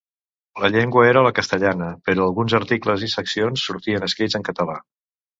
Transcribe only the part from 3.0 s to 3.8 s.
i seccions